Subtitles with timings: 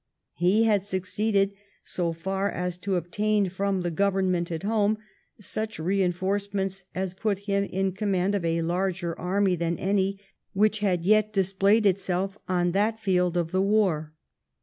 [0.33, 1.51] He had succeeded
[1.83, 4.97] so far as to obtain from the Government at home
[5.39, 10.19] such reinforce ments as put him in command of a larger army than any
[10.53, 14.13] which had yet displayed itself on that field of the war.